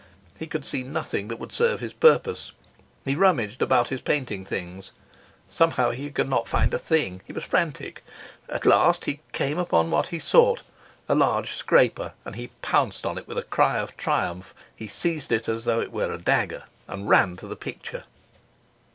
[0.39, 2.53] He could see nothing that would serve his purpose;
[3.05, 4.91] he rummaged about his painting things;
[5.47, 8.03] somehow he could not find a thing; he was frantic.
[8.49, 10.63] At last he came upon what he sought,
[11.07, 14.55] a large scraper, and he pounced on it with a cry of triumph.
[14.75, 18.05] He seized it as though it were a dagger, and ran to the picture.